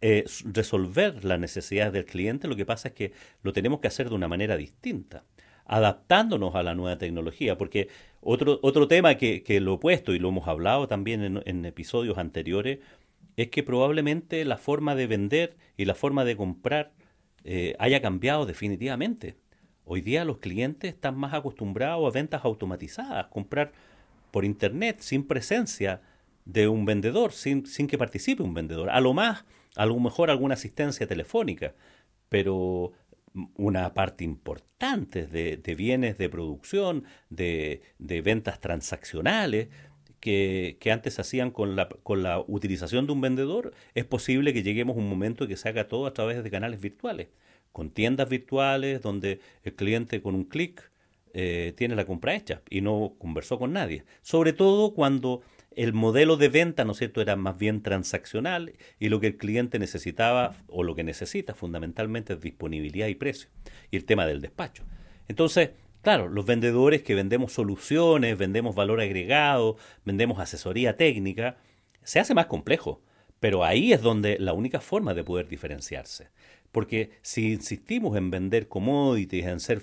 eh, 0.02 0.26
resolver 0.46 1.26
las 1.26 1.40
necesidades 1.40 1.94
del 1.94 2.06
cliente, 2.06 2.48
lo 2.48 2.56
que 2.56 2.66
pasa 2.66 2.90
es 2.90 2.94
que 2.94 3.14
lo 3.44 3.54
tenemos 3.54 3.80
que 3.80 3.88
hacer 3.88 4.10
de 4.10 4.16
una 4.16 4.28
manera 4.28 4.58
distinta 4.58 5.24
adaptándonos 5.70 6.56
a 6.56 6.64
la 6.64 6.74
nueva 6.74 6.98
tecnología, 6.98 7.56
porque 7.58 7.90
otro, 8.22 8.60
otro 8.64 8.88
tema 8.88 9.16
que, 9.16 9.60
lo 9.62 9.76
opuesto, 9.76 10.16
y 10.16 10.20
lo 10.20 10.30
hemos 10.30 10.48
hablado 10.48 10.88
también 10.88 11.42
en, 11.46 11.66
episodios 11.66 12.18
anteriores, 12.18 12.80
es 13.38 13.50
que 13.50 13.62
probablemente 13.62 14.44
la 14.46 14.58
forma 14.58 14.96
de 14.96 15.06
vender 15.06 15.56
y 15.78 15.86
la 15.86 15.94
forma 15.94 16.26
de 16.26 16.36
comprar 16.36 16.92
eh, 17.44 17.76
haya 17.78 18.02
cambiado 18.02 18.48
definitivamente. 18.48 19.38
Hoy 19.86 20.02
día 20.02 20.26
los 20.26 20.40
clientes 20.40 20.92
están 20.92 21.16
más 21.16 21.36
acostumbrados 21.36 22.06
a 22.08 22.12
ventas 22.12 22.44
automatizadas, 22.44 23.28
comprar 23.28 23.72
por 24.32 24.46
internet 24.46 24.98
sin 25.02 25.28
presencia 25.28 26.02
de 26.46 26.68
un 26.68 26.86
vendedor, 26.86 27.32
sin, 27.32 27.68
sin 27.68 27.86
que 27.86 28.00
participe 28.00 28.42
un 28.42 28.56
vendedor. 28.56 28.90
A 28.90 29.00
lo 29.02 29.14
más, 29.14 29.46
a 29.80 29.86
lo 29.86 29.98
mejor 29.98 30.30
alguna 30.30 30.56
asistencia 30.56 31.08
telefónica, 31.08 31.74
pero 32.28 32.92
una 33.56 33.94
parte 33.94 34.26
importante 34.26 35.26
de, 35.26 35.76
bienes 35.76 36.18
de 36.18 36.28
producción, 36.28 37.06
de, 37.30 37.82
ventas 37.98 38.60
transaccionales, 38.60 39.70
que, 40.20 40.78
antes 40.92 41.14
se 41.14 41.22
hacían 41.22 41.52
con 41.52 41.78
la, 41.78 41.88
con 41.88 42.24
la 42.24 42.44
utilización 42.46 43.06
de 43.06 43.14
un 43.14 43.22
vendedor, 43.22 43.74
es 43.96 44.04
posible 44.04 44.54
que 44.54 44.64
lleguemos 44.64 44.98
a 44.98 45.00
un 45.00 45.08
momento 45.08 45.48
que 45.48 45.56
se 45.56 45.70
haga 45.70 45.88
todo 45.88 46.08
a 46.08 46.14
través 46.14 46.44
de 46.44 46.52
canales 46.52 46.82
virtuales, 46.82 47.30
con 47.72 47.90
tiendas 47.90 48.28
virtuales 48.28 49.02
donde 49.02 49.40
el 49.64 49.76
cliente 49.76 50.22
con 50.22 50.36
un 50.36 50.44
clic 50.44 50.92
eh, 51.34 51.74
tiene 51.78 51.96
la 51.96 52.06
compra 52.06 52.36
hecha 52.36 52.64
y 52.70 52.82
no 52.82 53.14
conversó 53.18 53.58
con 53.58 53.72
nadie. 53.72 54.04
Sobre 54.24 54.52
todo 54.52 54.94
cuando 54.94 55.42
el 55.84 55.94
modelo 55.94 56.36
de 56.36 56.50
venta, 56.50 56.84
¿no 56.84 56.92
es 56.92 56.98
cierto?, 56.98 57.22
era 57.22 57.38
más 57.38 57.58
bien 57.58 57.82
transaccional 57.82 58.74
y 59.00 59.08
lo 59.08 59.22
que 59.22 59.28
el 59.28 59.38
cliente 59.38 59.80
necesitaba 59.80 60.54
o 60.68 60.84
lo 60.84 60.94
que 60.94 61.06
necesita 61.06 61.56
fundamentalmente 61.56 62.34
es 62.34 62.42
disponibilidad 62.42 63.08
y 63.08 63.16
precio 63.16 63.50
y 63.90 63.96
el 63.96 64.04
tema 64.04 64.26
del 64.26 64.42
despacho. 64.42 64.84
Entonces, 65.30 65.70
claro, 66.02 66.28
los 66.28 66.46
vendedores 66.46 67.02
que 67.02 67.16
vendemos 67.16 67.54
soluciones, 67.54 68.38
vendemos 68.38 68.76
valor 68.76 69.00
agregado, 69.00 69.78
vendemos 70.04 70.40
asesoría 70.40 70.98
técnica, 70.98 71.56
se 72.04 72.20
hace 72.20 72.34
más 72.34 72.48
complejo, 72.48 73.02
pero 73.40 73.64
ahí 73.64 73.94
es 73.94 74.02
donde 74.02 74.38
la 74.40 74.54
única 74.54 74.82
forma 74.82 75.14
de 75.14 75.24
poder 75.24 75.48
diferenciarse. 75.48 76.30
Porque 76.72 77.12
si 77.22 77.54
insistimos 77.54 78.16
en 78.16 78.30
vender 78.30 78.68
commodities, 78.68 79.46
en 79.48 79.60
ser 79.60 79.82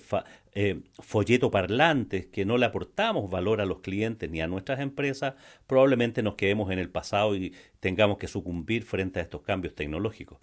eh, 0.54 0.80
folleto 1.00 1.50
parlantes, 1.50 2.26
que 2.26 2.44
no 2.44 2.58
le 2.58 2.66
aportamos 2.66 3.28
valor 3.28 3.60
a 3.60 3.66
los 3.66 3.80
clientes 3.80 4.30
ni 4.30 4.40
a 4.40 4.46
nuestras 4.46 4.78
empresas, 4.80 5.34
probablemente 5.66 6.22
nos 6.22 6.36
quedemos 6.36 6.70
en 6.70 6.78
el 6.78 6.88
pasado 6.88 7.34
y 7.34 7.54
tengamos 7.80 8.18
que 8.18 8.28
sucumbir 8.28 8.84
frente 8.84 9.18
a 9.18 9.22
estos 9.22 9.42
cambios 9.42 9.74
tecnológicos. 9.74 10.38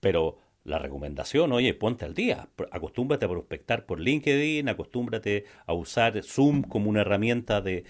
Pero 0.00 0.38
la 0.64 0.78
recomendación, 0.78 1.52
oye, 1.52 1.74
ponte 1.74 2.04
al 2.04 2.14
día, 2.14 2.48
acostúmbrate 2.70 3.24
a 3.24 3.28
prospectar 3.28 3.84
por 3.84 3.98
LinkedIn, 4.00 4.68
acostúmbrate 4.68 5.44
a 5.66 5.72
usar 5.72 6.22
Zoom 6.22 6.62
como 6.62 6.88
una 6.88 7.00
herramienta 7.00 7.60
de, 7.60 7.84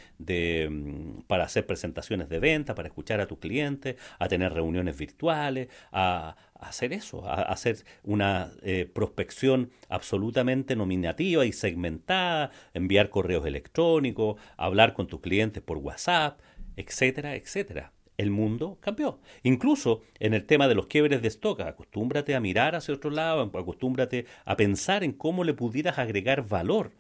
mm, 0.71 1.23
para 1.27 1.45
hacer 1.45 1.67
presentaciones 1.67 2.29
de 2.29 2.39
venta, 2.39 2.75
para 2.75 2.89
escuchar 2.89 3.21
a 3.21 3.27
tus 3.27 3.39
clientes, 3.39 3.97
a 4.19 4.29
tener 4.29 4.53
reuniones 4.55 4.97
virtuales, 4.97 5.69
a, 5.93 6.37
hacer 6.55 6.93
eso, 6.93 7.27
a, 7.27 7.43
hacer 7.43 7.79
una 8.05 8.53
eh, 8.63 8.89
prospección 8.93 9.71
absolutamente 9.89 10.77
nominativa 10.77 11.45
y 11.45 11.53
segmentada, 11.53 12.53
enviar 12.73 13.11
correos 13.11 13.45
electrónicos, 13.47 14.41
hablar 14.57 14.95
con 14.95 15.09
tus 15.09 15.21
clientes 15.21 15.63
por 15.63 15.79
WhatsApp, 15.79 16.41
etcétera, 16.77 17.35
etcétera 17.37 17.93
el 18.19 18.31
mundo 18.31 18.79
cambió. 18.81 19.21
Incluso 19.43 20.03
en 20.19 20.35
el 20.35 20.45
tema 20.45 20.69
de 20.69 20.75
los 20.75 20.87
quiebres 20.87 21.23
de 21.23 21.29
stock, 21.29 21.61
acostúmbrate 21.61 22.35
a 22.35 22.41
mirar 22.41 22.75
hacia 22.75 22.95
otro 22.95 23.11
lado, 23.11 23.43
acostúmbrate 23.43 24.27
a 24.45 24.57
pensar 24.57 25.05
en 25.05 25.13
cómo 25.13 25.45
le 25.45 25.55
pudieras 25.55 25.99
agregar 25.99 26.47
valor 26.49 26.93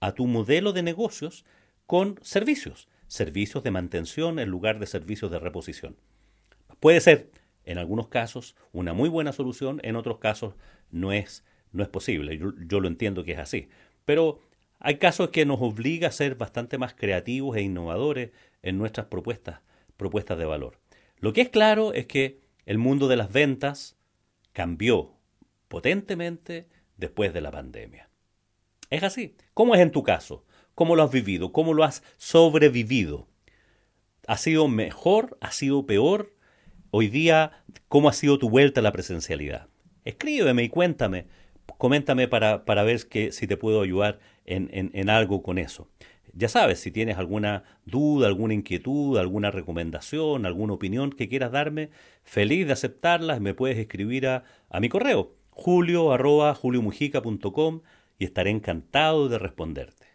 a 0.00 0.12
tu 0.12 0.26
modelo 0.26 0.72
de 0.72 0.82
negocios 0.82 1.44
con 1.86 2.18
servicios, 2.22 2.88
servicios 3.06 3.62
de 3.62 3.70
mantención 3.70 4.38
en 4.38 4.48
lugar 4.48 4.78
de 4.78 4.86
servicios 4.86 5.30
de 5.30 5.38
reposición. 5.38 5.96
Puede 6.80 7.00
ser, 7.00 7.30
en 7.64 7.78
algunos 7.78 8.08
casos, 8.08 8.56
una 8.72 8.92
muy 8.92 9.08
buena 9.08 9.32
solución, 9.32 9.80
en 9.84 9.96
otros 9.96 10.18
casos 10.18 10.54
no 10.90 11.12
es, 11.12 11.44
no 11.72 11.82
es 11.82 11.88
posible. 11.88 12.36
Yo, 12.36 12.52
yo 12.66 12.80
lo 12.80 12.88
entiendo 12.88 13.24
que 13.24 13.32
es 13.32 13.38
así. 13.38 13.68
Pero 14.04 14.40
hay 14.80 14.96
casos 14.96 15.30
que 15.30 15.46
nos 15.46 15.60
obliga 15.60 16.08
a 16.08 16.12
ser 16.12 16.34
bastante 16.34 16.78
más 16.78 16.94
creativos 16.94 17.56
e 17.56 17.62
innovadores 17.62 18.30
en 18.62 18.78
nuestras 18.78 19.06
propuestas 19.06 19.60
propuestas 20.02 20.36
de 20.36 20.44
valor. 20.44 20.80
Lo 21.18 21.32
que 21.32 21.42
es 21.42 21.48
claro 21.48 21.92
es 21.92 22.06
que 22.06 22.40
el 22.66 22.76
mundo 22.76 23.06
de 23.06 23.16
las 23.16 23.32
ventas 23.32 23.96
cambió 24.52 25.12
potentemente 25.68 26.68
después 26.96 27.32
de 27.32 27.40
la 27.40 27.52
pandemia. 27.52 28.08
Es 28.90 29.04
así. 29.04 29.36
¿Cómo 29.54 29.76
es 29.76 29.80
en 29.80 29.92
tu 29.92 30.02
caso? 30.02 30.44
¿Cómo 30.74 30.96
lo 30.96 31.04
has 31.04 31.12
vivido? 31.12 31.52
¿Cómo 31.52 31.72
lo 31.72 31.84
has 31.84 32.02
sobrevivido? 32.16 33.28
¿Ha 34.26 34.36
sido 34.38 34.66
mejor? 34.66 35.38
¿Ha 35.40 35.52
sido 35.52 35.86
peor? 35.86 36.34
Hoy 36.90 37.06
día, 37.06 37.64
¿cómo 37.86 38.08
ha 38.08 38.12
sido 38.12 38.38
tu 38.38 38.50
vuelta 38.50 38.80
a 38.80 38.82
la 38.82 38.92
presencialidad? 38.92 39.68
Escríbeme 40.04 40.64
y 40.64 40.68
cuéntame, 40.68 41.26
coméntame 41.78 42.26
para, 42.26 42.64
para 42.64 42.82
ver 42.82 43.06
que, 43.08 43.30
si 43.30 43.46
te 43.46 43.56
puedo 43.56 43.82
ayudar 43.82 44.18
en, 44.44 44.68
en 44.72 45.10
algo 45.10 45.44
con 45.44 45.58
eso. 45.58 45.88
Ya 46.34 46.48
sabes, 46.48 46.80
si 46.80 46.90
tienes 46.90 47.18
alguna 47.18 47.64
duda, 47.84 48.26
alguna 48.26 48.54
inquietud, 48.54 49.18
alguna 49.18 49.50
recomendación, 49.50 50.46
alguna 50.46 50.72
opinión 50.72 51.10
que 51.10 51.28
quieras 51.28 51.52
darme, 51.52 51.90
feliz 52.24 52.66
de 52.66 52.72
aceptarlas, 52.72 53.40
me 53.40 53.52
puedes 53.52 53.78
escribir 53.78 54.26
a, 54.26 54.44
mi 54.80 54.88
correo, 54.88 55.34
julio 55.50 56.12
arroba 56.12 56.58
y 58.18 58.24
estaré 58.24 58.50
encantado 58.50 59.28
de 59.28 59.38
responderte. 59.38 60.06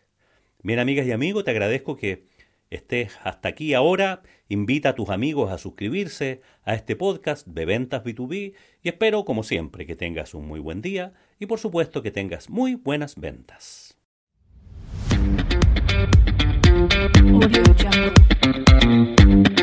Bien, 0.63 0.79
amigas 0.79 1.05
y 1.05 1.11
amigos, 1.11 1.43
te 1.43 1.51
agradezco 1.51 1.95
que 1.95 2.25
estés 2.71 3.17
hasta 3.23 3.49
aquí 3.49 3.73
ahora. 3.73 4.23
Invita 4.49 4.89
a 4.89 4.95
tus 4.95 5.09
amigos 5.09 5.51
a 5.51 5.57
suscribirse 5.57 6.41
a 6.63 6.73
este 6.73 6.95
podcast 6.95 7.45
de 7.45 7.65
Ventas 7.65 8.03
B2B 8.03 8.53
y 8.81 8.89
espero, 8.89 9.23
como 9.23 9.43
siempre, 9.43 9.85
que 9.85 9.95
tengas 9.95 10.33
un 10.33 10.47
muy 10.47 10.59
buen 10.59 10.81
día 10.81 11.13
y 11.39 11.45
por 11.45 11.59
supuesto 11.59 12.01
que 12.01 12.11
tengas 12.11 12.49
muy 12.49 12.75
buenas 12.75 13.15
ventas. 13.17 13.86
Audio 17.15 17.63
Jungle. 17.73 19.56